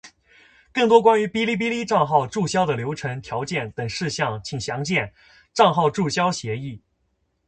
[0.73, 5.05] 更多关于哔哩哔哩账号注销的流程、条件等事项请详见
[5.53, 6.77] 《账号注销协议》。